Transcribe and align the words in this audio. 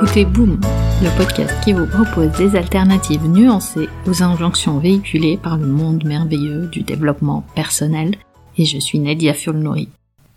écoutez 0.00 0.24
Boom, 0.24 0.60
le 1.02 1.16
podcast 1.18 1.52
qui 1.64 1.72
vous 1.72 1.86
propose 1.86 2.30
des 2.38 2.56
alternatives 2.56 3.26
nuancées 3.26 3.88
aux 4.06 4.22
injonctions 4.22 4.78
véhiculées 4.78 5.36
par 5.42 5.56
le 5.56 5.66
monde 5.66 6.04
merveilleux 6.04 6.68
du 6.68 6.82
développement 6.82 7.44
personnel. 7.56 8.14
Et 8.56 8.64
je 8.64 8.78
suis 8.78 9.00
Nadia 9.00 9.34
Fulnori. 9.34 9.88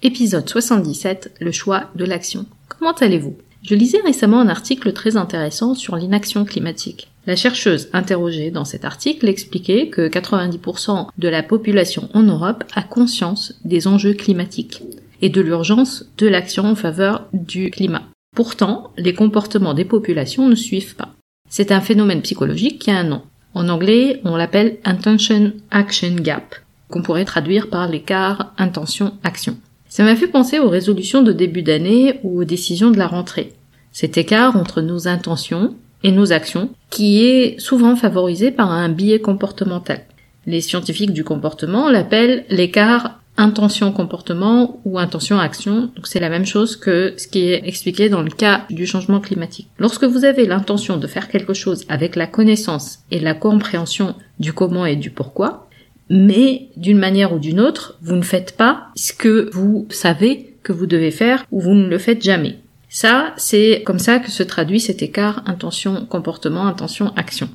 Épisode 0.02 0.50
77, 0.50 1.34
le 1.40 1.52
choix 1.52 1.92
de 1.94 2.06
l'action. 2.06 2.48
Comment 2.70 2.94
allez-vous? 2.94 3.38
Je 3.62 3.76
lisais 3.76 4.02
récemment 4.04 4.40
un 4.40 4.50
article 4.50 4.94
très 4.94 5.16
intéressant 5.16 5.76
sur 5.76 5.96
l'inaction 5.96 6.44
climatique. 6.44 7.10
La 7.28 7.36
chercheuse 7.36 7.88
interrogée 7.94 8.50
dans 8.50 8.66
cet 8.66 8.84
article 8.84 9.30
expliquait 9.30 9.90
que 9.90 10.10
90% 10.10 11.10
de 11.16 11.28
la 11.28 11.44
population 11.44 12.10
en 12.16 12.24
Europe 12.24 12.64
a 12.74 12.82
conscience 12.82 13.54
des 13.64 13.88
enjeux 13.88 14.16
climatiques 14.16 14.82
et 15.22 15.30
de 15.30 15.42
l'urgence 15.42 16.06
de 16.18 16.28
l'action 16.28 16.66
en 16.66 16.76
faveur 16.76 17.28
du 17.32 17.70
climat. 17.70 18.02
Pourtant, 18.36 18.92
les 18.98 19.14
comportements 19.14 19.74
des 19.74 19.86
populations 19.86 20.48
ne 20.48 20.56
suivent 20.56 20.96
pas. 20.96 21.10
C'est 21.50 21.72
un 21.72 21.82
phénomène 21.82 22.22
psychologique 22.22 22.80
qui 22.80 22.92
a 22.92 22.98
un 22.98 23.04
nom. 23.04 23.22
En 23.54 23.68
anglais, 23.68 24.22
on 24.24 24.38
l'appelle 24.38 24.78
Intention 24.86 25.52
Action 25.70 26.16
Gap, 26.16 26.56
qu'on 26.90 27.02
pourrait 27.02 27.26
traduire 27.26 27.70
par 27.70 27.90
l'écart 27.90 28.54
intention-action. 28.58 29.58
Ça 29.90 30.04
m'a 30.04 30.16
fait 30.16 30.28
penser 30.28 30.60
aux 30.60 30.70
résolutions 30.70 31.22
de 31.22 31.34
début 31.34 31.62
d'année 31.62 32.22
ou 32.24 32.40
aux 32.40 32.46
décisions 32.46 32.92
de 32.92 32.98
la 32.98 33.08
rentrée. 33.08 33.54
Cet 33.92 34.18
écart 34.18 34.56
entre 34.56 34.82
nos 34.82 35.10
intentions 35.10 35.76
et 36.04 36.14
nos 36.14 36.32
actions 36.32 36.70
qui 36.90 37.26
est 37.26 37.60
souvent 37.60 37.98
favorisé 37.98 38.52
par 38.52 38.72
un 38.72 38.88
biais 38.88 39.20
comportemental. 39.20 40.06
Les 40.46 40.62
scientifiques 40.62 41.12
du 41.12 41.26
comportement 41.26 41.90
l'appellent 41.90 42.46
l'écart 42.50 43.21
intention-comportement 43.42 44.80
ou 44.86 45.00
intention-action. 45.00 45.92
Donc 45.96 46.06
c'est 46.06 46.20
la 46.20 46.30
même 46.30 46.46
chose 46.46 46.76
que 46.76 47.16
ce 47.18 47.28
qui 47.28 47.50
est 47.50 47.68
expliqué 47.68 48.08
dans 48.08 48.22
le 48.22 48.30
cas 48.30 48.66
du 48.70 48.86
changement 48.86 49.20
climatique. 49.20 49.68
Lorsque 49.80 50.04
vous 50.04 50.26
avez 50.26 50.46
l'intention 50.46 50.98
de 50.98 51.08
faire 51.08 51.28
quelque 51.28 51.54
chose 51.54 51.84
avec 51.90 52.16
la 52.16 52.28
connaissance 52.28 53.00
et 53.10 53.20
la 53.20 53.34
compréhension 53.34 54.16
du 54.40 54.54
comment 54.54 54.86
et 54.86 54.96
du 54.96 55.10
pourquoi, 55.10 55.68
mais 56.10 56.70
d'une 56.78 57.00
manière 57.00 57.34
ou 57.34 57.40
d'une 57.40 57.60
autre, 57.60 57.98
vous 58.02 58.16
ne 58.16 58.22
faites 58.22 58.56
pas 58.56 58.88
ce 58.96 59.12
que 59.12 59.50
vous 59.54 59.88
savez 59.90 60.56
que 60.62 60.72
vous 60.72 60.86
devez 60.86 61.12
faire 61.12 61.46
ou 61.52 61.60
vous 61.60 61.74
ne 61.74 61.88
le 61.88 61.98
faites 61.98 62.22
jamais. 62.22 62.60
Ça, 62.90 63.34
c'est 63.38 63.82
comme 63.86 64.00
ça 64.00 64.20
que 64.20 64.30
se 64.30 64.44
traduit 64.44 64.82
cet 64.82 65.02
écart 65.02 65.42
intention-comportement, 65.48 66.68
intention-action. 66.68 67.50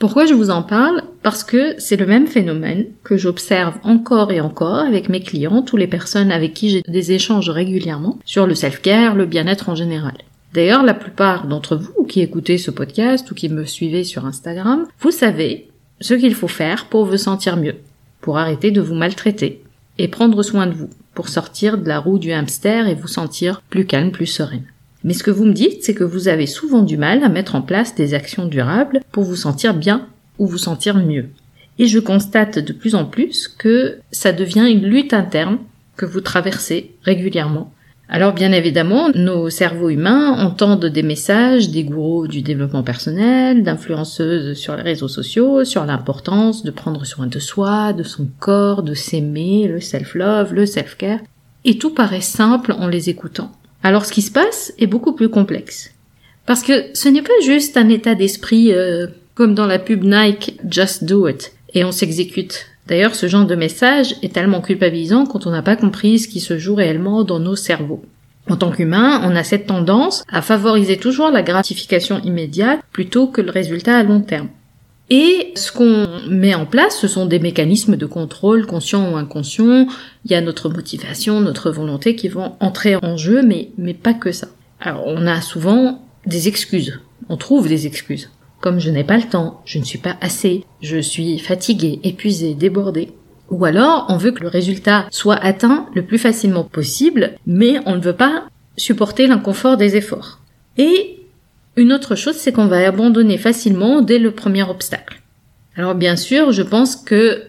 Pourquoi 0.00 0.24
je 0.24 0.32
vous 0.32 0.48
en 0.48 0.62
parle? 0.62 1.02
Parce 1.22 1.44
que 1.44 1.74
c'est 1.76 1.98
le 1.98 2.06
même 2.06 2.26
phénomène 2.26 2.86
que 3.04 3.18
j'observe 3.18 3.74
encore 3.82 4.32
et 4.32 4.40
encore 4.40 4.76
avec 4.76 5.10
mes 5.10 5.20
clients, 5.20 5.60
toutes 5.60 5.78
les 5.78 5.86
personnes 5.86 6.32
avec 6.32 6.54
qui 6.54 6.70
j'ai 6.70 6.82
des 6.88 7.12
échanges 7.12 7.50
régulièrement 7.50 8.18
sur 8.24 8.46
le 8.46 8.54
self-care, 8.54 9.14
le 9.14 9.26
bien-être 9.26 9.68
en 9.68 9.74
général. 9.74 10.14
D'ailleurs, 10.54 10.84
la 10.84 10.94
plupart 10.94 11.46
d'entre 11.46 11.76
vous 11.76 12.04
qui 12.04 12.22
écoutez 12.22 12.56
ce 12.56 12.70
podcast 12.70 13.30
ou 13.30 13.34
qui 13.34 13.50
me 13.50 13.66
suivez 13.66 14.02
sur 14.02 14.24
Instagram, 14.24 14.86
vous 15.00 15.10
savez 15.10 15.68
ce 16.00 16.14
qu'il 16.14 16.34
faut 16.34 16.48
faire 16.48 16.86
pour 16.86 17.04
vous 17.04 17.18
sentir 17.18 17.58
mieux, 17.58 17.76
pour 18.22 18.38
arrêter 18.38 18.70
de 18.70 18.80
vous 18.80 18.94
maltraiter 18.94 19.62
et 19.98 20.08
prendre 20.08 20.42
soin 20.42 20.66
de 20.66 20.72
vous, 20.72 20.88
pour 21.12 21.28
sortir 21.28 21.76
de 21.76 21.86
la 21.86 21.98
roue 21.98 22.18
du 22.18 22.32
hamster 22.32 22.88
et 22.88 22.94
vous 22.94 23.06
sentir 23.06 23.60
plus 23.68 23.84
calme, 23.84 24.12
plus 24.12 24.24
sereine. 24.24 24.64
Mais 25.04 25.14
ce 25.14 25.22
que 25.22 25.30
vous 25.30 25.44
me 25.44 25.52
dites, 25.52 25.82
c'est 25.82 25.94
que 25.94 26.04
vous 26.04 26.28
avez 26.28 26.46
souvent 26.46 26.82
du 26.82 26.96
mal 26.96 27.22
à 27.24 27.28
mettre 27.28 27.54
en 27.54 27.62
place 27.62 27.94
des 27.94 28.14
actions 28.14 28.46
durables 28.46 29.00
pour 29.12 29.24
vous 29.24 29.36
sentir 29.36 29.74
bien 29.74 30.06
ou 30.38 30.46
vous 30.46 30.58
sentir 30.58 30.96
mieux. 30.96 31.30
Et 31.78 31.86
je 31.86 31.98
constate 31.98 32.58
de 32.58 32.72
plus 32.72 32.94
en 32.94 33.06
plus 33.06 33.48
que 33.48 33.98
ça 34.12 34.32
devient 34.32 34.70
une 34.70 34.86
lutte 34.86 35.14
interne 35.14 35.58
que 35.96 36.04
vous 36.04 36.20
traversez 36.20 36.92
régulièrement. 37.02 37.72
Alors 38.12 38.32
bien 38.32 38.50
évidemment, 38.50 39.10
nos 39.14 39.50
cerveaux 39.50 39.88
humains 39.88 40.32
entendent 40.44 40.86
des 40.86 41.04
messages 41.04 41.70
des 41.70 41.84
gourous 41.84 42.26
du 42.26 42.42
développement 42.42 42.82
personnel, 42.82 43.62
d'influenceuses 43.62 44.58
sur 44.58 44.74
les 44.74 44.82
réseaux 44.82 45.08
sociaux, 45.08 45.64
sur 45.64 45.84
l'importance 45.84 46.64
de 46.64 46.72
prendre 46.72 47.04
soin 47.06 47.28
de 47.28 47.38
soi, 47.38 47.92
de 47.92 48.02
son 48.02 48.28
corps, 48.40 48.82
de 48.82 48.94
s'aimer, 48.94 49.68
le 49.68 49.80
self-love, 49.80 50.52
le 50.52 50.66
self-care. 50.66 51.20
Et 51.64 51.78
tout 51.78 51.94
paraît 51.94 52.20
simple 52.20 52.72
en 52.72 52.88
les 52.88 53.10
écoutant. 53.10 53.52
Alors 53.82 54.04
ce 54.04 54.12
qui 54.12 54.22
se 54.22 54.30
passe 54.30 54.72
est 54.78 54.86
beaucoup 54.86 55.14
plus 55.14 55.28
complexe. 55.28 55.92
Parce 56.46 56.62
que 56.62 56.90
ce 56.94 57.08
n'est 57.08 57.22
pas 57.22 57.32
juste 57.42 57.76
un 57.76 57.88
état 57.88 58.14
d'esprit 58.14 58.72
euh, 58.72 59.06
comme 59.34 59.54
dans 59.54 59.66
la 59.66 59.78
pub 59.78 60.04
Nike 60.04 60.58
Just 60.68 61.04
Do 61.04 61.28
It 61.28 61.52
et 61.74 61.84
on 61.84 61.92
s'exécute. 61.92 62.66
D'ailleurs, 62.86 63.14
ce 63.14 63.28
genre 63.28 63.46
de 63.46 63.54
message 63.54 64.16
est 64.22 64.32
tellement 64.32 64.60
culpabilisant 64.60 65.26
quand 65.26 65.46
on 65.46 65.50
n'a 65.50 65.62
pas 65.62 65.76
compris 65.76 66.18
ce 66.18 66.28
qui 66.28 66.40
se 66.40 66.58
joue 66.58 66.74
réellement 66.74 67.22
dans 67.22 67.38
nos 67.38 67.54
cerveaux. 67.56 68.02
En 68.48 68.56
tant 68.56 68.72
qu'humain, 68.72 69.22
on 69.24 69.36
a 69.36 69.44
cette 69.44 69.66
tendance 69.66 70.24
à 70.28 70.42
favoriser 70.42 70.96
toujours 70.96 71.30
la 71.30 71.42
gratification 71.42 72.20
immédiate 72.24 72.80
plutôt 72.90 73.28
que 73.28 73.40
le 73.40 73.50
résultat 73.50 73.96
à 73.96 74.02
long 74.02 74.22
terme. 74.22 74.48
Et 75.10 75.52
ce 75.56 75.72
qu'on 75.72 76.06
met 76.28 76.54
en 76.54 76.66
place, 76.66 76.96
ce 76.96 77.08
sont 77.08 77.26
des 77.26 77.40
mécanismes 77.40 77.96
de 77.96 78.06
contrôle, 78.06 78.66
conscient 78.66 79.12
ou 79.12 79.16
inconscient. 79.16 79.88
Il 80.24 80.30
y 80.30 80.36
a 80.36 80.40
notre 80.40 80.68
motivation, 80.68 81.40
notre 81.40 81.72
volonté 81.72 82.14
qui 82.14 82.28
vont 82.28 82.54
entrer 82.60 82.94
en 83.02 83.16
jeu, 83.16 83.42
mais, 83.42 83.70
mais 83.76 83.94
pas 83.94 84.14
que 84.14 84.30
ça. 84.30 84.46
Alors, 84.80 85.02
on 85.06 85.26
a 85.26 85.40
souvent 85.40 86.02
des 86.26 86.46
excuses. 86.46 87.00
On 87.28 87.36
trouve 87.36 87.68
des 87.68 87.88
excuses. 87.88 88.30
Comme 88.60 88.78
je 88.78 88.90
n'ai 88.90 89.04
pas 89.04 89.16
le 89.16 89.28
temps, 89.28 89.62
je 89.64 89.78
ne 89.78 89.84
suis 89.84 89.98
pas 89.98 90.16
assez, 90.20 90.64
je 90.80 90.98
suis 90.98 91.38
fatigué, 91.38 91.98
épuisé, 92.04 92.54
débordé. 92.54 93.12
Ou 93.50 93.64
alors, 93.64 94.06
on 94.10 94.16
veut 94.16 94.30
que 94.30 94.42
le 94.42 94.48
résultat 94.48 95.06
soit 95.10 95.42
atteint 95.42 95.86
le 95.94 96.04
plus 96.04 96.18
facilement 96.18 96.62
possible, 96.62 97.32
mais 97.46 97.78
on 97.84 97.96
ne 97.96 98.00
veut 98.00 98.14
pas 98.14 98.44
supporter 98.76 99.26
l'inconfort 99.26 99.76
des 99.76 99.96
efforts. 99.96 100.38
Et 100.78 101.16
une 101.80 101.92
autre 101.92 102.14
chose, 102.14 102.36
c'est 102.36 102.52
qu'on 102.52 102.66
va 102.66 102.86
abandonner 102.86 103.38
facilement 103.38 104.02
dès 104.02 104.18
le 104.18 104.30
premier 104.30 104.62
obstacle. 104.62 105.20
Alors 105.76 105.94
bien 105.94 106.16
sûr, 106.16 106.52
je 106.52 106.62
pense 106.62 106.94
que 106.94 107.42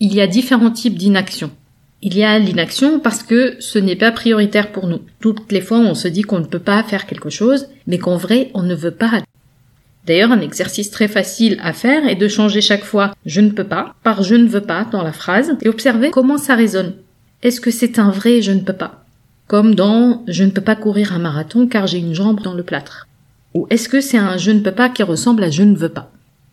il 0.00 0.14
y 0.14 0.20
a 0.20 0.26
différents 0.26 0.70
types 0.70 0.96
d'inaction. 0.96 1.50
Il 2.00 2.16
y 2.16 2.22
a 2.22 2.38
l'inaction 2.38 3.00
parce 3.00 3.22
que 3.22 3.56
ce 3.58 3.78
n'est 3.78 3.96
pas 3.96 4.12
prioritaire 4.12 4.70
pour 4.70 4.86
nous. 4.86 5.02
Toutes 5.20 5.50
les 5.50 5.60
fois, 5.60 5.78
on 5.78 5.94
se 5.94 6.06
dit 6.06 6.22
qu'on 6.22 6.38
ne 6.38 6.44
peut 6.46 6.60
pas 6.60 6.82
faire 6.84 7.06
quelque 7.06 7.30
chose, 7.30 7.68
mais 7.88 7.98
qu'en 7.98 8.16
vrai, 8.16 8.50
on 8.54 8.62
ne 8.62 8.74
veut 8.74 8.92
pas. 8.92 9.22
D'ailleurs, 10.06 10.32
un 10.32 10.40
exercice 10.40 10.90
très 10.90 11.08
facile 11.08 11.58
à 11.60 11.72
faire 11.72 12.06
est 12.06 12.14
de 12.14 12.28
changer 12.28 12.62
chaque 12.62 12.84
fois 12.84 13.14
je 13.26 13.40
ne 13.40 13.50
peux 13.50 13.64
pas 13.64 13.94
par 14.02 14.22
je 14.22 14.36
ne 14.36 14.48
veux 14.48 14.62
pas 14.62 14.86
dans 14.90 15.02
la 15.02 15.12
phrase 15.12 15.56
et 15.60 15.68
observer 15.68 16.10
comment 16.10 16.38
ça 16.38 16.54
résonne. 16.54 16.94
Est-ce 17.42 17.60
que 17.60 17.70
c'est 17.70 17.98
un 17.98 18.10
vrai 18.10 18.40
je 18.40 18.52
ne 18.52 18.60
peux 18.60 18.72
pas? 18.72 19.04
Comme 19.46 19.74
dans 19.74 20.22
je 20.26 20.44
ne 20.44 20.50
peux 20.50 20.62
pas 20.62 20.76
courir 20.76 21.12
un 21.12 21.18
marathon 21.18 21.66
car 21.66 21.86
j'ai 21.86 21.98
une 21.98 22.14
jambe 22.14 22.40
dans 22.40 22.54
le 22.54 22.62
plâtre. 22.62 23.06
Ou 23.54 23.66
est-ce 23.70 23.88
que 23.88 24.00
c'est 24.00 24.18
un 24.18 24.36
je 24.36 24.50
ne 24.50 24.60
peux 24.60 24.72
pas 24.72 24.88
qui 24.88 25.02
ressemble 25.02 25.44
à 25.44 25.50
je 25.50 25.62
ne 25.62 25.76
veux 25.76 25.88
pas? 25.88 26.10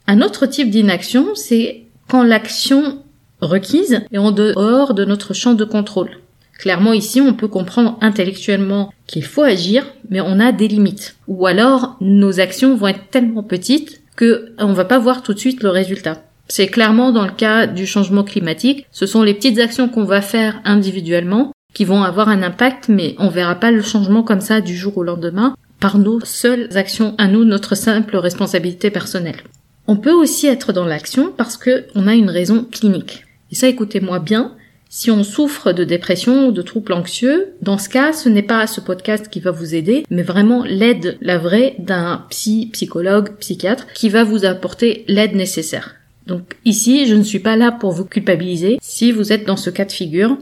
Un 0.08 0.22
autre 0.22 0.46
type 0.46 0.70
d'inaction, 0.70 1.36
c'est 1.36 1.84
quand 2.08 2.24
l'action 2.24 3.00
requise 3.42 4.02
est 4.12 4.18
en 4.18 4.32
dehors 4.32 4.94
de 4.94 5.06
notre 5.06 5.34
champ 5.34 5.54
de 5.54 5.66
contrôle. 5.66 6.12
Clairement 6.58 6.94
ici, 6.94 7.20
on 7.20 7.34
peut 7.34 7.48
comprendre 7.48 7.98
intellectuellement 8.02 8.94
qu'il 9.08 9.26
faut 9.26 9.42
agir, 9.42 9.86
mais 10.10 10.22
on 10.22 10.40
a 10.40 10.52
des 10.52 10.68
limites. 10.68 11.16
Ou 11.28 11.48
alors, 11.48 11.98
nos 12.00 12.40
actions 12.40 12.76
vont 12.76 12.88
être 12.88 13.10
tellement 13.12 13.44
petites 13.44 14.02
que 14.16 14.54
on 14.58 14.72
va 14.72 14.86
pas 14.86 15.00
voir 15.00 15.22
tout 15.22 15.34
de 15.34 15.40
suite 15.40 15.64
le 15.64 15.70
résultat. 15.70 16.24
C'est 16.48 16.68
clairement 16.68 17.12
dans 17.12 17.26
le 17.26 17.32
cas 17.32 17.68
du 17.68 17.86
changement 17.86 18.24
climatique, 18.24 18.86
ce 18.92 19.06
sont 19.06 19.24
les 19.24 19.34
petites 19.34 19.60
actions 19.60 19.90
qu'on 19.90 20.06
va 20.06 20.22
faire 20.22 20.62
individuellement 20.64 21.52
qui 21.74 21.84
vont 21.84 22.04
avoir 22.04 22.30
un 22.30 22.44
impact, 22.44 22.88
mais 22.88 23.16
on 23.20 23.30
verra 23.30 23.56
pas 23.56 23.72
le 23.72 23.82
changement 23.82 24.24
comme 24.24 24.40
ça 24.40 24.62
du 24.62 24.78
jour 24.78 24.98
au 24.98 25.04
lendemain 25.04 25.56
par 25.80 25.98
nos 25.98 26.20
seules 26.22 26.76
actions 26.78 27.16
à 27.18 27.28
nous, 27.28 27.46
notre 27.46 27.76
simple 27.76 28.18
responsabilité 28.18 28.90
personnelle. 28.90 29.42
On 29.88 29.98
peut 29.98 30.14
aussi 30.14 30.48
être 30.48 30.74
dans 30.74 30.86
l'action 30.86 31.32
parce 31.36 31.58
que 31.58 31.86
on 31.94 32.08
a 32.08 32.16
une 32.16 32.30
raison 32.30 32.66
clinique. 32.70 33.26
Et 33.52 33.56
ça, 33.56 33.68
écoutez-moi 33.68 34.20
bien. 34.20 34.56
Si 34.90 35.12
on 35.12 35.24
souffre 35.24 35.74
de 35.74 35.84
dépression 35.84 36.48
ou 36.48 36.52
de 36.52 36.62
troubles 36.62 36.94
anxieux, 36.94 37.54
dans 37.62 37.78
ce 37.78 37.90
cas, 37.90 38.14
ce 38.14 38.30
n'est 38.30 38.42
pas 38.42 38.66
ce 38.66 38.80
podcast 38.80 39.28
qui 39.30 39.40
va 39.40 39.52
vous 39.52 39.76
aider, 39.76 40.06
mais 40.10 40.24
vraiment 40.24 40.64
l'aide, 40.64 41.18
la 41.22 41.38
vraie, 41.38 41.76
d'un 41.80 42.26
psy, 42.30 42.70
psychologue, 42.72 43.36
psychiatre, 43.38 43.88
qui 43.94 44.10
va 44.10 44.24
vous 44.24 44.46
apporter 44.46 45.04
l'aide 45.08 45.36
nécessaire. 45.36 45.96
Donc 46.28 46.56
ici, 46.66 47.08
je 47.08 47.14
ne 47.14 47.24
suis 47.24 47.40
pas 47.40 47.56
là 47.56 47.72
pour 47.72 47.92
vous 47.92 48.06
culpabiliser. 48.06 48.78
Si 48.82 49.12
vous 49.12 49.34
êtes 49.34 49.46
dans 49.46 49.58
ce 49.58 49.70
cas 49.70 49.86
de 49.86 49.92
figure, 49.92 50.38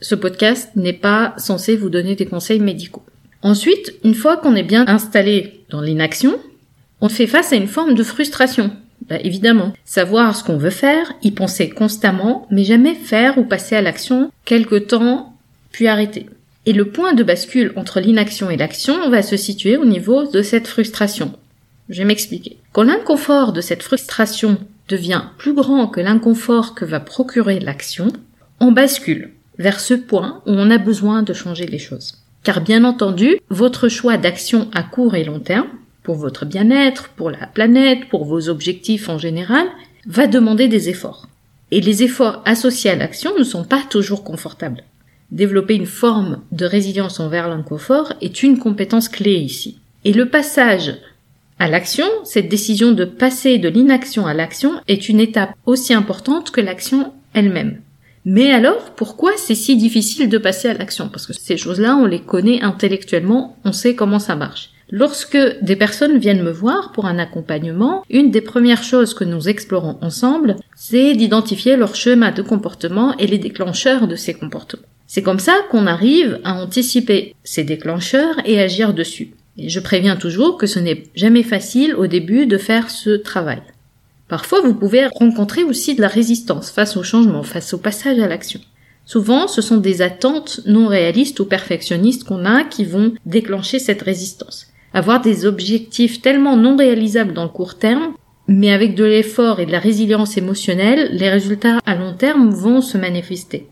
ce 0.00 0.14
podcast 0.14 0.70
n'est 0.74 0.92
pas 0.92 1.34
censé 1.36 1.76
vous 1.76 1.90
donner 1.90 2.14
des 2.14 2.26
conseils 2.26 2.60
médicaux. 2.60 3.04
Ensuite, 3.42 3.94
une 4.04 4.14
fois 4.14 4.36
qu'on 4.36 4.56
est 4.56 4.62
bien 4.62 4.84
installé 4.88 5.64
dans 5.70 5.80
l'inaction, 5.80 6.38
on 7.00 7.08
fait 7.08 7.26
face 7.26 7.52
à 7.52 7.56
une 7.56 7.68
forme 7.68 7.94
de 7.94 8.02
frustration. 8.02 8.72
Bah, 9.08 9.16
évidemment, 9.22 9.72
savoir 9.84 10.36
ce 10.36 10.42
qu'on 10.42 10.58
veut 10.58 10.70
faire, 10.70 11.12
y 11.22 11.30
penser 11.30 11.70
constamment, 11.70 12.46
mais 12.50 12.64
jamais 12.64 12.94
faire 12.94 13.38
ou 13.38 13.44
passer 13.44 13.76
à 13.76 13.82
l'action 13.82 14.30
quelque 14.44 14.74
temps, 14.74 15.36
puis 15.70 15.86
arrêter. 15.86 16.26
Et 16.66 16.72
le 16.72 16.90
point 16.90 17.14
de 17.14 17.22
bascule 17.22 17.72
entre 17.76 18.00
l'inaction 18.00 18.50
et 18.50 18.56
l'action 18.56 19.08
va 19.08 19.22
se 19.22 19.36
situer 19.36 19.76
au 19.76 19.86
niveau 19.86 20.26
de 20.26 20.42
cette 20.42 20.66
frustration. 20.66 21.32
Je 21.88 21.98
vais 21.98 22.04
m'expliquer. 22.04 22.58
Quand 22.72 22.82
l'inconfort 22.82 23.52
de 23.52 23.62
cette 23.62 23.82
frustration 23.82 24.58
devient 24.88 25.22
plus 25.38 25.54
grand 25.54 25.86
que 25.86 26.00
l'inconfort 26.00 26.74
que 26.74 26.84
va 26.84 27.00
procurer 27.00 27.60
l'action, 27.60 28.08
on 28.60 28.72
bascule 28.72 29.30
vers 29.58 29.80
ce 29.80 29.94
point 29.94 30.42
où 30.46 30.52
on 30.52 30.70
a 30.70 30.78
besoin 30.78 31.22
de 31.22 31.32
changer 31.32 31.66
les 31.66 31.78
choses. 31.78 32.17
Car 32.42 32.60
bien 32.60 32.84
entendu, 32.84 33.38
votre 33.50 33.88
choix 33.88 34.16
d'action 34.16 34.68
à 34.72 34.82
court 34.82 35.14
et 35.14 35.24
long 35.24 35.40
terme 35.40 35.68
pour 36.02 36.16
votre 36.16 36.46
bien-être, 36.46 37.10
pour 37.10 37.30
la 37.30 37.46
planète, 37.46 38.08
pour 38.08 38.24
vos 38.24 38.48
objectifs 38.48 39.08
en 39.08 39.18
général, 39.18 39.66
va 40.06 40.26
demander 40.26 40.66
des 40.66 40.88
efforts. 40.88 41.28
Et 41.70 41.82
les 41.82 42.02
efforts 42.02 42.40
associés 42.46 42.90
à 42.90 42.96
l'action 42.96 43.32
ne 43.38 43.44
sont 43.44 43.64
pas 43.64 43.82
toujours 43.90 44.24
confortables. 44.24 44.84
Développer 45.30 45.74
une 45.74 45.86
forme 45.86 46.40
de 46.52 46.64
résilience 46.64 47.20
envers 47.20 47.48
l'inconfort 47.48 48.14
est 48.22 48.42
une 48.42 48.58
compétence 48.58 49.10
clé 49.10 49.34
ici. 49.34 49.78
Et 50.04 50.14
le 50.14 50.30
passage 50.30 50.96
à 51.58 51.68
l'action, 51.68 52.06
cette 52.24 52.48
décision 52.48 52.92
de 52.92 53.04
passer 53.04 53.58
de 53.58 53.68
l'inaction 53.68 54.26
à 54.26 54.32
l'action 54.32 54.80
est 54.86 55.08
une 55.08 55.20
étape 55.20 55.54
aussi 55.66 55.92
importante 55.92 56.50
que 56.50 56.60
l'action 56.60 57.12
elle-même. 57.34 57.80
Mais 58.30 58.50
alors, 58.50 58.90
pourquoi 58.94 59.32
c'est 59.38 59.54
si 59.54 59.74
difficile 59.78 60.28
de 60.28 60.36
passer 60.36 60.68
à 60.68 60.74
l'action? 60.74 61.08
Parce 61.08 61.26
que 61.26 61.32
ces 61.32 61.56
choses-là, 61.56 61.96
on 61.96 62.04
les 62.04 62.20
connaît 62.20 62.60
intellectuellement, 62.60 63.56
on 63.64 63.72
sait 63.72 63.94
comment 63.94 64.18
ça 64.18 64.36
marche. 64.36 64.68
Lorsque 64.90 65.38
des 65.62 65.76
personnes 65.76 66.18
viennent 66.18 66.42
me 66.42 66.50
voir 66.50 66.92
pour 66.92 67.06
un 67.06 67.18
accompagnement, 67.18 68.04
une 68.10 68.30
des 68.30 68.42
premières 68.42 68.82
choses 68.82 69.14
que 69.14 69.24
nous 69.24 69.48
explorons 69.48 69.96
ensemble, 70.02 70.56
c'est 70.76 71.14
d'identifier 71.14 71.78
leur 71.78 71.94
schéma 71.94 72.30
de 72.30 72.42
comportement 72.42 73.16
et 73.16 73.26
les 73.26 73.38
déclencheurs 73.38 74.06
de 74.06 74.14
ces 74.14 74.34
comportements. 74.34 74.82
C'est 75.06 75.22
comme 75.22 75.38
ça 75.38 75.56
qu'on 75.70 75.86
arrive 75.86 76.38
à 76.44 76.52
anticiper 76.62 77.34
ces 77.44 77.64
déclencheurs 77.64 78.36
et 78.44 78.60
agir 78.60 78.92
dessus. 78.92 79.32
Je 79.56 79.80
préviens 79.80 80.16
toujours 80.16 80.58
que 80.58 80.66
ce 80.66 80.78
n'est 80.78 81.04
jamais 81.14 81.44
facile 81.44 81.94
au 81.94 82.06
début 82.06 82.44
de 82.44 82.58
faire 82.58 82.90
ce 82.90 83.16
travail. 83.16 83.62
Parfois, 84.28 84.60
vous 84.60 84.74
pouvez 84.74 85.06
rencontrer 85.06 85.64
aussi 85.64 85.94
de 85.94 86.02
la 86.02 86.08
résistance 86.08 86.70
face 86.70 86.96
au 86.96 87.02
changement, 87.02 87.42
face 87.42 87.72
au 87.72 87.78
passage 87.78 88.18
à 88.18 88.28
l'action. 88.28 88.60
Souvent, 89.06 89.48
ce 89.48 89.62
sont 89.62 89.78
des 89.78 90.02
attentes 90.02 90.60
non 90.66 90.86
réalistes 90.86 91.40
ou 91.40 91.46
perfectionnistes 91.46 92.24
qu'on 92.24 92.44
a 92.44 92.62
qui 92.64 92.84
vont 92.84 93.14
déclencher 93.24 93.78
cette 93.78 94.02
résistance. 94.02 94.66
Avoir 94.92 95.22
des 95.22 95.46
objectifs 95.46 96.20
tellement 96.20 96.56
non 96.56 96.76
réalisables 96.76 97.32
dans 97.32 97.44
le 97.44 97.48
court 97.48 97.78
terme, 97.78 98.12
mais 98.48 98.70
avec 98.70 98.94
de 98.94 99.04
l'effort 99.04 99.60
et 99.60 99.66
de 99.66 99.72
la 99.72 99.78
résilience 99.78 100.36
émotionnelle, 100.36 101.08
les 101.12 101.30
résultats 101.30 101.78
à 101.86 101.94
long 101.94 102.12
terme 102.12 102.50
vont 102.50 102.82
se 102.82 102.98
manifester. 102.98 103.66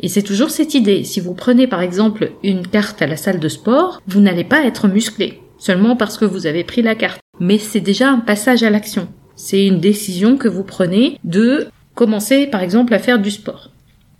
Et 0.00 0.08
c'est 0.08 0.22
toujours 0.22 0.50
cette 0.50 0.74
idée. 0.74 1.02
Si 1.02 1.20
vous 1.20 1.34
prenez 1.34 1.66
par 1.66 1.82
exemple 1.82 2.30
une 2.44 2.66
carte 2.66 3.02
à 3.02 3.08
la 3.08 3.16
salle 3.16 3.40
de 3.40 3.48
sport, 3.48 4.00
vous 4.06 4.20
n'allez 4.20 4.44
pas 4.44 4.64
être 4.64 4.86
musclé, 4.86 5.40
seulement 5.58 5.96
parce 5.96 6.18
que 6.18 6.24
vous 6.24 6.46
avez 6.46 6.62
pris 6.62 6.82
la 6.82 6.94
carte. 6.94 7.20
Mais 7.40 7.58
c'est 7.58 7.80
déjà 7.80 8.10
un 8.10 8.20
passage 8.20 8.62
à 8.62 8.70
l'action. 8.70 9.08
C'est 9.38 9.64
une 9.64 9.78
décision 9.78 10.36
que 10.36 10.48
vous 10.48 10.64
prenez 10.64 11.18
de 11.22 11.68
commencer 11.94 12.48
par 12.48 12.60
exemple 12.60 12.92
à 12.92 12.98
faire 12.98 13.20
du 13.20 13.30
sport. 13.30 13.70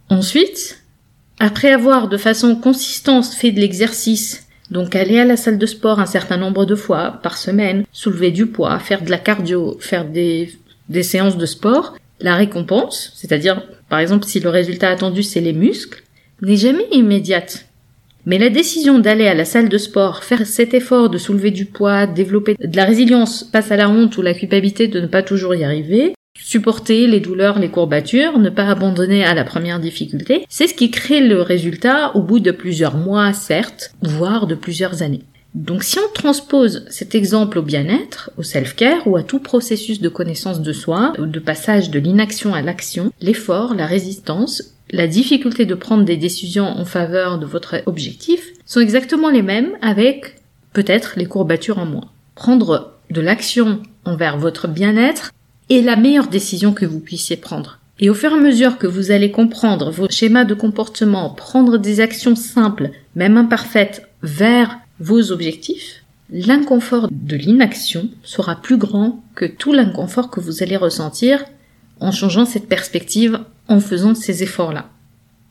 Ensuite, 0.09 0.85
après 1.41 1.73
avoir 1.73 2.09
de 2.09 2.17
façon 2.17 2.55
consistante 2.55 3.26
fait 3.26 3.50
de 3.50 3.59
l'exercice, 3.59 4.47
donc 4.70 4.94
aller 4.94 5.19
à 5.19 5.25
la 5.25 5.37
salle 5.37 5.59
de 5.59 5.67
sport 5.67 5.99
un 5.99 6.06
certain 6.06 6.37
nombre 6.37 6.65
de 6.65 6.76
fois 6.76 7.19
par 7.20 7.37
semaine, 7.37 7.85
soulever 7.93 8.31
du 8.31 8.47
poids, 8.47 8.79
faire 8.79 9.03
de 9.03 9.11
la 9.11 9.19
cardio, 9.19 9.76
faire 9.81 10.05
des, 10.05 10.53
des 10.88 11.03
séances 11.03 11.37
de 11.37 11.47
sport, 11.47 11.97
la 12.20 12.37
récompense, 12.37 13.12
c'est-à-dire 13.17 13.67
par 13.88 13.99
exemple 13.99 14.25
si 14.25 14.38
le 14.38 14.50
résultat 14.50 14.88
attendu 14.88 15.25
c'est 15.25 15.41
les 15.41 15.53
muscles, 15.53 16.05
n'est 16.43 16.56
jamais 16.56 16.87
immédiate. 16.93 17.68
Mais 18.29 18.37
la 18.37 18.51
décision 18.51 18.99
d'aller 18.99 19.27
à 19.27 19.33
la 19.33 19.47
salle 19.47 19.71
de 19.71 19.79
sport, 19.79 20.23
faire 20.23 20.47
cet 20.47 20.75
effort 20.75 21.09
de 21.09 21.17
soulever 21.17 21.51
du 21.51 21.65
poids, 21.65 22.07
développer 22.07 22.57
de 22.63 22.77
la 22.77 22.85
résilience 22.85 23.49
face 23.51 23.73
à 23.73 23.77
la 23.79 23.89
honte 23.89 24.19
ou 24.19 24.23
la 24.23 24.35
culpabilité 24.35 24.87
de 24.87 25.01
ne 25.01 25.07
pas 25.07 25.23
toujours 25.23 25.55
y 25.55 25.65
arriver, 25.65 26.13
supporter 26.39 27.07
les 27.07 27.21
douleurs, 27.21 27.59
les 27.59 27.71
courbatures, 27.71 28.39
ne 28.39 28.51
pas 28.51 28.67
abandonner 28.67 29.25
à 29.25 29.33
la 29.33 29.45
première 29.45 29.81
difficulté, 29.81 30.45
c'est 30.51 30.67
ce 30.67 30.75
qui 30.75 30.91
crée 30.91 31.27
le 31.27 31.41
résultat 31.41 32.15
au 32.17 32.23
bout 32.23 32.39
de 32.39 32.51
plusieurs 32.51 32.99
mois, 32.99 33.33
certes, 33.33 33.93
voire 34.03 34.47
de 34.47 34.55
plusieurs 34.55 35.03
années. 35.03 35.25
Donc 35.55 35.83
si 35.83 35.99
on 35.99 36.13
transpose 36.13 36.85
cet 36.91 37.15
exemple 37.15 37.59
au 37.59 37.63
bien-être, 37.63 38.31
au 38.37 38.43
self-care 38.43 39.07
ou 39.07 39.17
à 39.17 39.23
tout 39.23 39.41
processus 39.41 40.03
de 40.03 40.11
connaissance 40.11 40.61
de 40.61 40.73
soi, 40.75 41.15
de 41.19 41.41
passage 41.41 41.89
de 41.89 41.99
l'inaction 41.99 42.53
à 42.53 42.61
l'action, 42.61 43.11
l'effort, 43.23 43.75
la 43.75 43.87
résistance, 43.87 44.75
la 44.90 45.06
difficulté 45.06 45.67
de 45.67 45.75
prendre 45.75 46.05
des 46.05 46.17
décisions 46.17 46.67
en 46.67 46.85
faveur 46.85 47.38
de 47.38 47.46
votre 47.46 47.82
objectif 47.87 48.52
sont 48.64 48.81
exactement 48.81 49.29
les 49.29 49.43
mêmes 49.43 49.76
avec 49.82 50.37
peut-être 50.73 51.14
les 51.17 51.26
courbatures 51.26 51.79
en 51.79 51.87
moins. 51.87 52.11
Prendre 52.35 52.94
de 53.11 53.20
l'action 53.20 53.82
envers 54.05 54.38
votre 54.38 54.69
bien-être 54.69 55.32
est 55.70 55.82
la 55.82 55.96
meilleure 55.96 56.29
décision 56.29 56.73
que 56.73 56.87
vous 56.87 57.00
puissiez 57.00 57.37
prendre. 57.37 57.79
Et 58.00 58.11
au 58.11 58.14
fur 58.14 58.31
et 58.31 58.35
à 58.35 58.40
mesure 58.40 58.79
que 58.79 58.87
vous 58.87 59.11
allez 59.11 59.31
comprendre 59.31 59.90
vos 59.90 60.08
schémas 60.08 60.44
de 60.44 60.55
comportement, 60.55 61.31
prendre 61.31 61.79
des 61.79 62.00
actions 62.00 62.37
simples, 62.37 62.91
même 63.17 63.37
imparfaites, 63.37 64.08
vers 64.23 64.79
vos 65.00 65.32
objectifs, 65.32 66.05
l'inconfort 66.31 67.08
de 67.11 67.37
l'inaction 67.37 68.08
sera 68.23 68.56
plus 68.56 68.76
grand 68.76 69.23
que 69.34 69.44
tout 69.44 69.73
l'inconfort 69.73 70.31
que 70.31 70.41
vous 70.41 70.62
allez 70.62 70.76
ressentir 70.76 71.44
en 72.00 72.12
changeant 72.12 72.44
cette 72.44 72.69
perspective, 72.69 73.41
en 73.69 73.81
faisant 73.81 74.15
ces 74.15 74.43
efforts-là. 74.43 74.88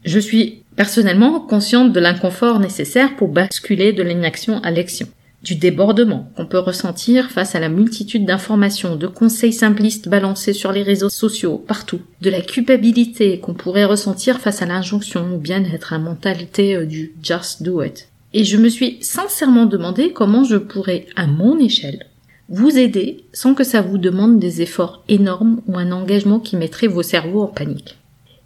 Je 0.04 0.19
suis 0.19 0.64
personnellement 0.75 1.40
consciente 1.40 1.94
de 1.94 2.00
l'inconfort 2.00 2.60
nécessaire 2.60 3.16
pour 3.16 3.30
basculer 3.30 3.94
de 3.94 4.04
l'inaction 4.04 4.62
à 4.64 4.72
l'action 4.72 5.08
du 5.44 5.56
débordement 5.56 6.30
qu'on 6.36 6.46
peut 6.46 6.60
ressentir 6.60 7.30
face 7.31 7.56
à 7.56 7.60
la 7.60 7.69
multitude 7.69 8.25
d'informations, 8.25 8.96
de 8.96 9.08
conseils 9.08 9.54
simplistes 9.54 10.10
balancés 10.10 10.54
sur 10.54 10.72
les 10.72 10.84
réseaux 10.84 11.10
sociaux, 11.10 11.58
partout, 11.58 12.02
de 12.22 12.30
la 12.30 12.42
culpabilité 12.42 13.40
qu'on 13.40 13.54
pourrait 13.54 13.86
ressentir 13.86 14.40
face 14.40 14.62
à 14.62 14.66
l'injonction 14.66 15.36
ou 15.36 15.38
bien-être 15.38 15.94
à 15.94 16.00
mentalité 16.00 16.75
euh, 16.75 16.86
du 16.86 17.14
just 17.24 17.64
do 17.64 17.81
it. 17.84 18.10
Et 18.34 18.44
je 18.44 18.58
me 18.58 18.68
suis 18.68 18.98
sincèrement 19.02 19.66
demandé 19.66 20.12
comment 20.12 20.44
je 20.44 20.58
pourrais, 20.58 21.06
à 21.16 21.28
mon 21.28 21.58
échelle, 21.60 22.08
vous 22.50 22.78
aider 22.78 23.24
sans 23.31 23.54
que 23.54 23.64
ça 23.64 23.81
vous 23.81 23.98
demande 23.98 24.40
des 24.40 24.62
efforts 24.62 25.04
énormes 25.08 25.62
ou 25.68 25.78
un 25.78 25.92
engagement 25.92 26.40
qui 26.40 26.56
mettrait 26.56 26.88
vos 26.88 27.04
cerveaux 27.04 27.44
en 27.44 27.48
panique. 27.48 27.98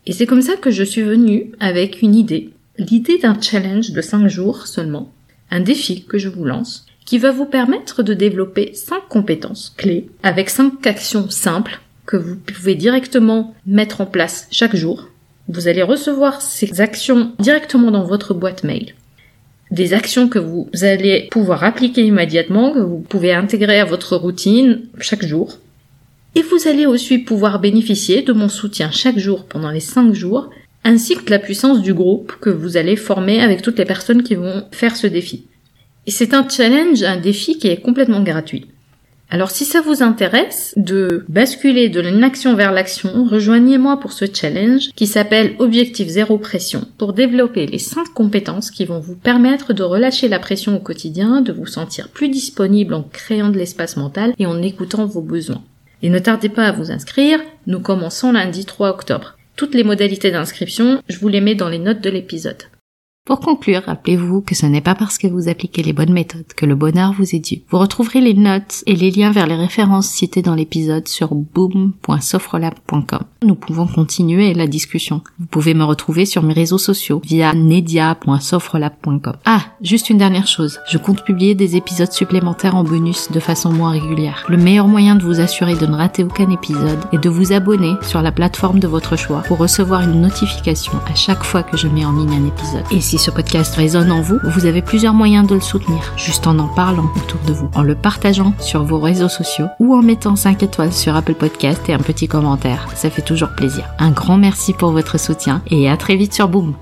Et 0.05 0.13
c'est 0.13 0.25
comme 0.25 0.41
ça 0.41 0.55
que 0.55 0.71
je 0.71 0.83
suis 0.83 1.01
venue 1.01 1.51
avec 1.59 2.01
une 2.01 2.15
idée, 2.15 2.49
l'idée 2.77 3.17
d'un 3.17 3.39
challenge 3.39 3.91
de 3.91 4.01
5 4.01 4.27
jours 4.27 4.67
seulement, 4.67 5.11
un 5.51 5.59
défi 5.59 6.03
que 6.03 6.17
je 6.17 6.29
vous 6.29 6.45
lance, 6.45 6.85
qui 7.05 7.17
va 7.17 7.31
vous 7.31 7.45
permettre 7.45 8.03
de 8.03 8.13
développer 8.13 8.71
5 8.73 9.07
compétences 9.09 9.73
clés 9.77 10.07
avec 10.23 10.49
5 10.49 10.85
actions 10.87 11.29
simples 11.29 11.81
que 12.05 12.17
vous 12.17 12.35
pouvez 12.35 12.75
directement 12.75 13.53
mettre 13.65 14.01
en 14.01 14.05
place 14.05 14.47
chaque 14.51 14.75
jour. 14.75 15.07
Vous 15.47 15.67
allez 15.67 15.83
recevoir 15.83 16.41
ces 16.41 16.81
actions 16.81 17.33
directement 17.39 17.91
dans 17.91 18.05
votre 18.05 18.33
boîte 18.33 18.63
mail 18.63 18.93
des 19.71 19.93
actions 19.93 20.27
que 20.27 20.39
vous 20.39 20.69
allez 20.81 21.29
pouvoir 21.31 21.63
appliquer 21.63 22.03
immédiatement, 22.03 22.73
que 22.73 22.79
vous 22.79 22.99
pouvez 22.99 23.33
intégrer 23.33 23.79
à 23.79 23.85
votre 23.85 24.17
routine 24.17 24.81
chaque 24.99 25.25
jour. 25.25 25.57
Et 26.33 26.43
vous 26.43 26.67
allez 26.67 26.85
aussi 26.85 27.17
pouvoir 27.17 27.59
bénéficier 27.59 28.21
de 28.21 28.31
mon 28.31 28.47
soutien 28.47 28.89
chaque 28.91 29.19
jour 29.19 29.45
pendant 29.45 29.69
les 29.69 29.81
5 29.81 30.13
jours, 30.13 30.49
ainsi 30.83 31.15
que 31.15 31.25
de 31.25 31.31
la 31.31 31.39
puissance 31.39 31.81
du 31.81 31.93
groupe 31.93 32.33
que 32.39 32.49
vous 32.49 32.77
allez 32.77 32.95
former 32.95 33.41
avec 33.41 33.61
toutes 33.61 33.77
les 33.77 33.85
personnes 33.85 34.23
qui 34.23 34.35
vont 34.35 34.63
faire 34.71 34.95
ce 34.95 35.07
défi. 35.07 35.45
Et 36.07 36.11
c'est 36.11 36.33
un 36.33 36.47
challenge, 36.47 37.03
un 37.03 37.17
défi 37.17 37.57
qui 37.57 37.67
est 37.67 37.81
complètement 37.81 38.23
gratuit. 38.23 38.65
Alors 39.33 39.51
si 39.51 39.63
ça 39.63 39.79
vous 39.79 40.03
intéresse 40.03 40.73
de 40.75 41.23
basculer 41.29 41.87
de 41.87 42.01
l'inaction 42.01 42.53
vers 42.53 42.73
l'action, 42.73 43.25
rejoignez-moi 43.25 43.97
pour 43.97 44.11
ce 44.11 44.25
challenge 44.25 44.89
qui 44.95 45.07
s'appelle 45.07 45.55
Objectif 45.59 46.09
zéro 46.09 46.37
pression 46.37 46.85
pour 46.97 47.13
développer 47.13 47.65
les 47.65 47.79
5 47.79 48.09
compétences 48.13 48.71
qui 48.71 48.83
vont 48.83 48.99
vous 48.99 49.15
permettre 49.15 49.71
de 49.71 49.83
relâcher 49.83 50.27
la 50.27 50.39
pression 50.39 50.75
au 50.75 50.79
quotidien, 50.79 51.41
de 51.41 51.53
vous 51.53 51.65
sentir 51.65 52.09
plus 52.09 52.27
disponible 52.27 52.93
en 52.93 53.03
créant 53.03 53.49
de 53.49 53.57
l'espace 53.57 53.95
mental 53.95 54.33
et 54.37 54.45
en 54.45 54.61
écoutant 54.61 55.05
vos 55.05 55.21
besoins. 55.21 55.63
Et 56.03 56.09
ne 56.09 56.19
tardez 56.19 56.49
pas 56.49 56.65
à 56.65 56.71
vous 56.71 56.91
inscrire, 56.91 57.39
nous 57.67 57.79
commençons 57.79 58.31
lundi 58.31 58.65
3 58.65 58.89
octobre. 58.89 59.37
Toutes 59.55 59.75
les 59.75 59.83
modalités 59.83 60.31
d'inscription, 60.31 61.01
je 61.07 61.19
vous 61.19 61.27
les 61.27 61.41
mets 61.41 61.55
dans 61.55 61.69
les 61.69 61.79
notes 61.79 62.01
de 62.01 62.09
l'épisode. 62.09 62.63
Pour 63.31 63.39
conclure, 63.39 63.83
rappelez-vous 63.85 64.41
que 64.41 64.55
ce 64.55 64.65
n'est 64.65 64.81
pas 64.81 64.93
parce 64.93 65.17
que 65.17 65.25
vous 65.25 65.47
appliquez 65.47 65.83
les 65.83 65.93
bonnes 65.93 66.11
méthodes 66.11 66.51
que 66.53 66.65
le 66.65 66.75
bonheur 66.75 67.13
vous 67.13 67.33
est 67.33 67.39
dû. 67.39 67.61
Vous 67.69 67.79
retrouverez 67.79 68.19
les 68.19 68.33
notes 68.33 68.83
et 68.87 68.95
les 68.97 69.09
liens 69.09 69.31
vers 69.31 69.47
les 69.47 69.55
références 69.55 70.09
citées 70.09 70.41
dans 70.41 70.53
l'épisode 70.53 71.07
sur 71.07 71.33
boom.sofrelab.com. 71.33 73.23
Nous 73.43 73.55
pouvons 73.55 73.87
continuer 73.87 74.53
la 74.53 74.67
discussion. 74.67 75.21
Vous 75.39 75.45
pouvez 75.45 75.73
me 75.73 75.85
retrouver 75.85 76.25
sur 76.25 76.43
mes 76.43 76.53
réseaux 76.53 76.77
sociaux 76.77 77.21
via 77.23 77.53
nedia.sofrelab.com. 77.53 79.37
Ah, 79.45 79.61
juste 79.81 80.09
une 80.09 80.17
dernière 80.17 80.47
chose. 80.47 80.81
Je 80.89 80.97
compte 80.97 81.23
publier 81.23 81.55
des 81.55 81.77
épisodes 81.77 82.11
supplémentaires 82.11 82.75
en 82.75 82.83
bonus 82.83 83.31
de 83.31 83.39
façon 83.39 83.71
moins 83.71 83.91
régulière. 83.91 84.43
Le 84.49 84.57
meilleur 84.57 84.89
moyen 84.89 85.15
de 85.15 85.23
vous 85.23 85.39
assurer 85.39 85.75
de 85.75 85.85
ne 85.85 85.95
rater 85.95 86.25
aucun 86.25 86.49
épisode 86.49 86.99
est 87.13 87.23
de 87.23 87.29
vous 87.29 87.53
abonner 87.53 87.93
sur 88.01 88.21
la 88.21 88.33
plateforme 88.33 88.81
de 88.81 88.89
votre 88.89 89.15
choix 89.15 89.39
pour 89.43 89.57
recevoir 89.57 90.01
une 90.01 90.19
notification 90.19 90.91
à 91.09 91.15
chaque 91.15 91.45
fois 91.45 91.63
que 91.63 91.77
je 91.77 91.87
mets 91.87 92.03
en 92.03 92.11
ligne 92.11 92.33
un 92.33 92.45
épisode. 92.45 92.83
Et 92.91 92.99
si 92.99 93.20
ce 93.21 93.29
podcast 93.29 93.75
résonne 93.75 94.11
en 94.11 94.21
vous, 94.21 94.39
vous 94.43 94.65
avez 94.65 94.81
plusieurs 94.81 95.13
moyens 95.13 95.45
de 95.45 95.53
le 95.53 95.61
soutenir, 95.61 96.11
juste 96.17 96.47
en 96.47 96.57
en 96.57 96.67
parlant 96.67 97.05
autour 97.15 97.39
de 97.45 97.53
vous, 97.53 97.69
en 97.75 97.83
le 97.83 97.93
partageant 97.93 98.53
sur 98.59 98.83
vos 98.83 98.99
réseaux 98.99 99.29
sociaux 99.29 99.67
ou 99.79 99.93
en 99.93 100.01
mettant 100.01 100.35
5 100.35 100.63
étoiles 100.63 100.91
sur 100.91 101.15
Apple 101.15 101.35
Podcast 101.35 101.87
et 101.87 101.93
un 101.93 101.99
petit 101.99 102.27
commentaire. 102.27 102.87
Ça 102.95 103.11
fait 103.11 103.21
toujours 103.21 103.49
plaisir. 103.55 103.85
Un 103.99 104.09
grand 104.09 104.37
merci 104.37 104.73
pour 104.73 104.91
votre 104.91 105.19
soutien 105.19 105.61
et 105.67 105.87
à 105.87 105.97
très 105.97 106.15
vite 106.15 106.33
sur 106.33 106.47
Boom. 106.47 106.73